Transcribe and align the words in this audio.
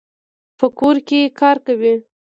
په 0.57 0.65
کور 0.77 0.95
کي 1.07 1.19
کار 1.39 1.57
کوي. 1.65 1.93